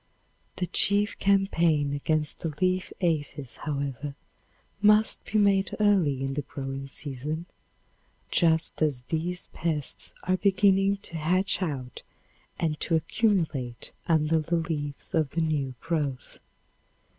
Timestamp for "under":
14.07-14.39